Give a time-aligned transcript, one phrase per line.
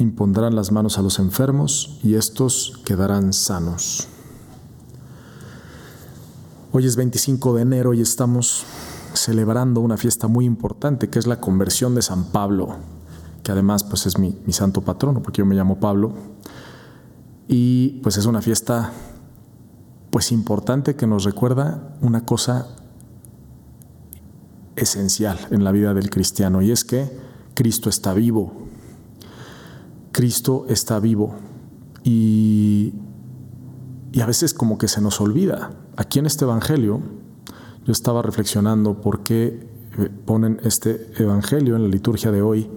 [0.00, 4.08] impondrán las manos a los enfermos y estos quedarán sanos.
[6.72, 8.64] Hoy es 25 de enero y estamos
[9.12, 12.76] celebrando una fiesta muy importante que es la conversión de San Pablo,
[13.42, 16.14] que además pues es mi, mi santo patrono porque yo me llamo Pablo.
[17.48, 18.92] Y pues es una fiesta
[20.10, 22.68] pues importante que nos recuerda una cosa
[24.76, 27.10] esencial en la vida del cristiano y es que
[27.54, 28.59] Cristo está vivo
[30.12, 31.34] Cristo está vivo
[32.02, 32.94] y,
[34.20, 35.70] a veces como que se nos olvida.
[35.96, 37.00] Aquí en este Evangelio
[37.84, 42.70] yo estaba reflexionando por qué eh, ponen este Evangelio en la liturgia de hoy,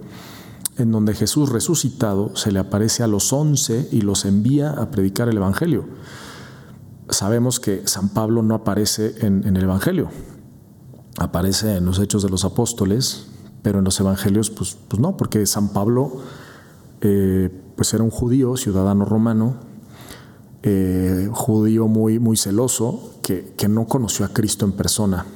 [0.78, 5.28] en donde Jesús resucitado se le aparece a los once y los envía a predicar
[5.28, 5.86] el Evangelio.
[7.10, 10.08] Sabemos que San Pablo no aparece en, el Evangelio,
[11.18, 13.26] aparece en los Hechos de los Apóstoles,
[13.62, 16.22] pero en los Evangelios pues, pues no, porque San Pablo
[17.04, 19.54] eh, pues era un judío, ciudadano romano,
[20.62, 25.26] eh, judío muy, muy celoso, que, que no conoció a Cristo en persona,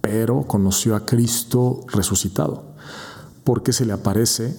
[0.00, 2.62] pero conoció a Cristo resucitado,
[3.42, 4.56] porque se le aparece,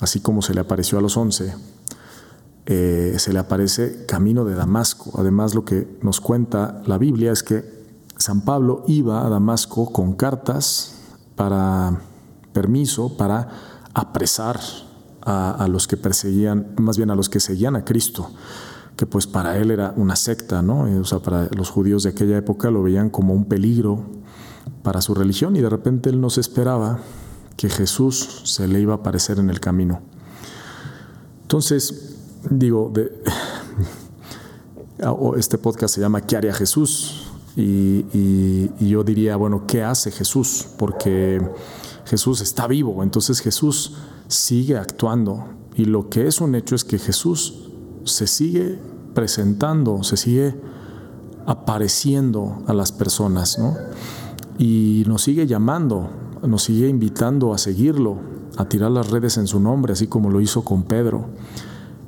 [0.00, 1.54] así como se le apareció a los once,
[2.66, 5.12] eh, se le aparece camino de Damasco.
[5.18, 7.64] Además, lo que nos cuenta la Biblia es que
[8.16, 10.94] San Pablo iba a Damasco con cartas
[11.34, 12.00] para
[12.52, 13.48] permiso para
[13.94, 14.60] apresar
[15.24, 18.30] a, los que perseguían, más bien a los que seguían a Cristo,
[18.96, 20.82] que pues para él era una secta, ¿no?
[21.00, 24.04] O sea, para los judíos de aquella época lo veían como un peligro
[24.82, 26.98] para su religión y de repente él no se esperaba
[27.56, 30.00] que Jesús se le iba a aparecer en el camino.
[31.42, 32.16] Entonces,
[32.50, 32.92] digo,
[35.36, 37.28] este podcast se llama ¿Qué haría Jesús?
[37.56, 40.66] Y, y, yo diría, bueno, ¿qué hace Jesús?
[40.78, 41.40] Porque
[42.12, 43.94] Jesús está vivo, entonces Jesús
[44.28, 45.46] sigue actuando.
[45.74, 47.70] Y lo que es un hecho es que Jesús
[48.04, 48.78] se sigue
[49.14, 50.54] presentando, se sigue
[51.46, 53.78] apareciendo a las personas, ¿no?
[54.58, 56.10] Y nos sigue llamando,
[56.46, 58.18] nos sigue invitando a seguirlo,
[58.58, 61.30] a tirar las redes en su nombre, así como lo hizo con Pedro.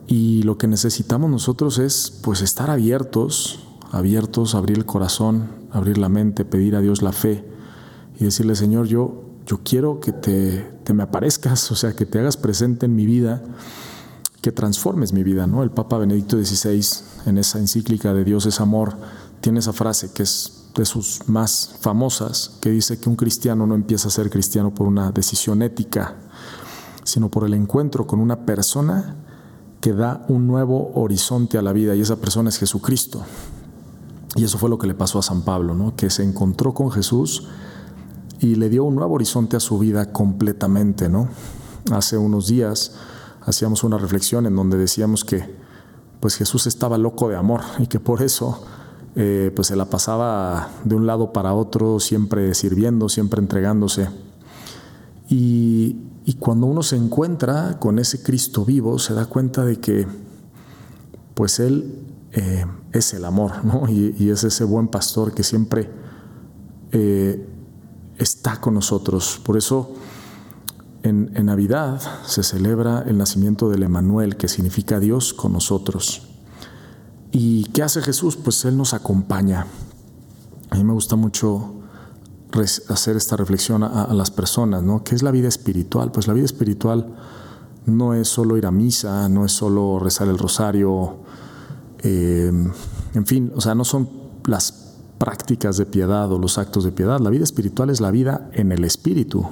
[0.06, 3.60] Y lo que necesitamos nosotros es pues estar abiertos,
[3.90, 7.42] abiertos, abrir el corazón, abrir la mente, pedir a Dios la fe
[8.20, 12.36] y decirle, Señor, yo yo quiero que te, me aparezcas, o sea, que te hagas
[12.36, 13.42] presente en mi vida,
[14.40, 15.62] que transformes mi vida, ¿no?
[15.62, 16.84] El Papa Benedicto XVI,
[17.26, 18.96] en esa encíclica de Dios es amor,
[19.40, 23.74] tiene esa frase que es de sus más famosas, que dice que un cristiano no
[23.74, 26.16] empieza a ser cristiano por una decisión ética,
[27.04, 29.16] sino por el encuentro con una persona
[29.80, 33.22] que da un nuevo horizonte a la vida, y esa persona es Jesucristo.
[34.36, 35.94] Y eso fue lo que le pasó a San Pablo, ¿no?
[35.94, 37.46] que se encontró con Jesús,
[38.44, 41.30] y le dio un nuevo horizonte a su vida completamente, ¿no?
[41.90, 42.94] Hace unos días
[43.40, 45.56] hacíamos una reflexión en donde decíamos que
[46.20, 48.62] pues Jesús estaba loco de amor y que por eso
[49.16, 54.10] eh, pues se la pasaba de un lado para otro, siempre sirviendo, siempre entregándose.
[55.30, 55.96] Y,
[56.38, 60.06] cuando uno se encuentra con ese Cristo vivo, se da cuenta de que
[61.32, 63.88] pues Él eh, es el amor, ¿no?
[63.88, 65.90] Y, es ese buen pastor que siempre
[66.92, 67.53] eh,
[68.18, 69.40] está con nosotros.
[69.44, 69.92] Por eso
[71.02, 76.28] en, Navidad se celebra el nacimiento del Emanuel, que significa Dios con nosotros.
[77.30, 78.36] ¿Y qué hace Jesús?
[78.36, 79.66] Pues Él nos acompaña.
[80.70, 81.72] A mí me gusta mucho
[82.88, 85.02] hacer esta reflexión a, las personas, ¿no?
[85.02, 86.12] ¿Qué es la vida espiritual?
[86.12, 87.14] Pues la vida espiritual
[87.84, 91.16] no es solo ir a misa, no es solo rezar el rosario,
[91.98, 92.52] eh,
[93.14, 94.08] en fin, o sea, no son
[94.46, 94.83] las
[95.24, 97.18] prácticas de piedad o los actos de piedad.
[97.18, 99.46] La vida espiritual es la vida en el espíritu.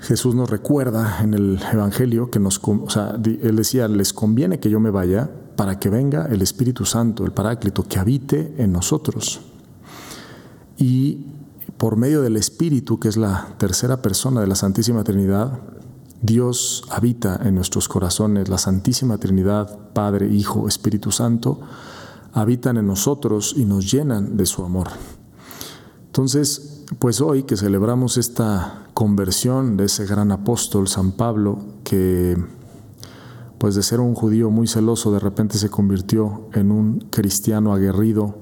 [0.00, 4.70] Jesús nos recuerda en el Evangelio que nos, o sea, él decía, les conviene que
[4.70, 9.42] yo me vaya para que venga el Espíritu Santo, el Paráclito, que habite en nosotros.
[10.78, 11.26] Y
[11.76, 15.60] por medio del Espíritu, que es la tercera persona de la Santísima Trinidad,
[16.22, 21.60] Dios habita en nuestros corazones, la Santísima Trinidad, Padre, Hijo, Espíritu Santo,
[22.40, 24.88] habitan en nosotros y nos llenan de su amor.
[26.06, 32.36] Entonces, pues hoy que celebramos esta conversión de ese gran apóstol San Pablo, que
[33.58, 38.38] pues de ser un judío muy celoso, de repente se convirtió en un cristiano aguerrido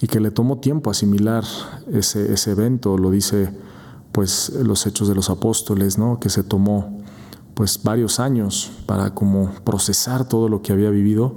[0.00, 1.44] y que le tomó tiempo asimilar
[1.92, 3.50] ese, ese evento, lo dice
[4.12, 6.20] pues los hechos de los apóstoles, ¿no?
[6.20, 7.00] que se tomó
[7.54, 11.36] pues varios años para como procesar todo lo que había vivido,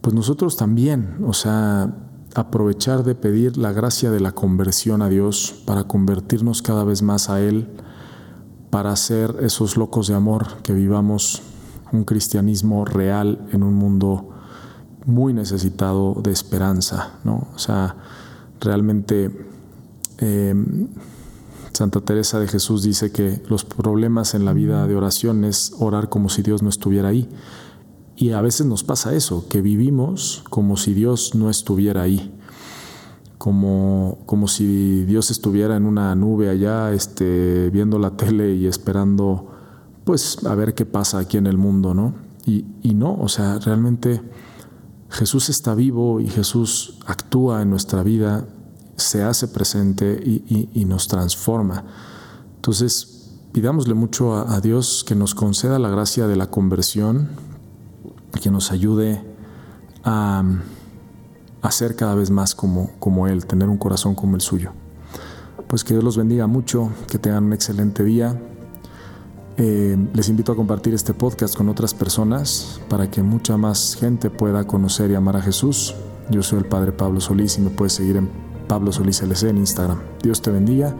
[0.00, 1.94] pues nosotros también, o sea,
[2.34, 7.28] aprovechar de pedir la gracia de la conversión a Dios para convertirnos cada vez más
[7.28, 7.68] a Él,
[8.70, 11.42] para ser esos locos de amor que vivamos
[11.92, 14.30] un cristianismo real en un mundo
[15.06, 17.48] muy necesitado de esperanza, ¿no?
[17.54, 17.96] O sea,
[18.60, 19.30] realmente
[20.18, 20.54] eh,
[21.72, 26.08] Santa Teresa de Jesús dice que los problemas en la vida de oración es orar
[26.08, 27.28] como si Dios no estuviera ahí.
[28.20, 32.30] Y a veces nos pasa eso, que vivimos como si Dios no estuviera ahí,
[33.38, 39.50] como, como si Dios estuviera en una nube allá, este, viendo la tele y esperando,
[40.04, 42.12] pues, a ver qué pasa aquí en el mundo, ¿no?
[42.44, 44.20] Y, y no, o sea, realmente
[45.08, 48.46] Jesús está vivo y Jesús actúa en nuestra vida,
[48.96, 51.86] se hace presente y, nos transforma.
[52.56, 57.49] Entonces, pidámosle mucho a Dios que nos conceda la gracia de la conversión,
[58.38, 59.22] que nos ayude
[60.04, 60.42] a,
[61.62, 64.72] a ser cada vez más como, como Él, tener un corazón como el suyo.
[65.66, 68.40] Pues que Dios los bendiga mucho, que tengan un excelente día.
[69.56, 74.30] Eh, les invito a compartir este podcast con otras personas para que mucha más gente
[74.30, 75.94] pueda conocer y amar a Jesús.
[76.30, 78.30] Yo soy el Padre Pablo Solís y me puedes seguir en
[78.68, 79.98] Pablo Solís LC en Instagram.
[80.22, 80.94] Dios te bendiga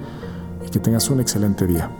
[0.66, 1.90] y que tengas un excelente día.